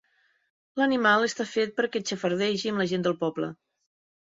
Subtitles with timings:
[0.81, 3.55] L'animal està fet perquè xafardegi amb la gent del poble.